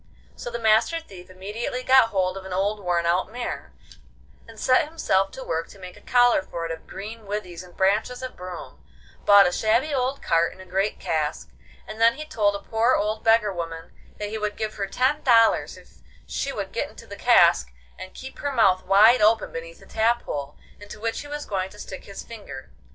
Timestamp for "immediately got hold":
1.29-2.35